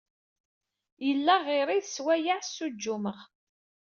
[1.07, 3.19] Yella ɣiri d swayeɛ ssuǧǧumeɣ.